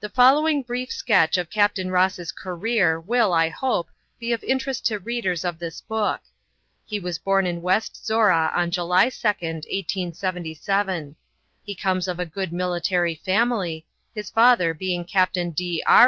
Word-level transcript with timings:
The 0.00 0.08
following 0.08 0.64
brief 0.64 0.90
sketch 0.90 1.38
of 1.38 1.50
Capt. 1.50 1.78
Ross's 1.78 2.32
career 2.32 2.98
will, 2.98 3.32
I 3.32 3.48
hope, 3.48 3.90
be 4.18 4.32
of 4.32 4.42
interest 4.42 4.84
to 4.86 4.98
readers 4.98 5.44
of 5.44 5.60
this 5.60 5.80
book: 5.80 6.22
He 6.84 6.98
was 6.98 7.20
born 7.20 7.46
in 7.46 7.62
West 7.62 8.04
Zorra 8.04 8.50
on 8.56 8.72
July 8.72 9.06
2nd, 9.06 9.62
1877. 9.72 11.14
He 11.62 11.76
comes 11.76 12.08
of 12.08 12.18
a 12.18 12.26
good 12.26 12.52
military 12.52 13.14
family, 13.14 13.86
his 14.12 14.30
father 14.30 14.74
being 14.74 15.04
Capt. 15.04 15.38
D. 15.54 15.80
R. 15.86 16.04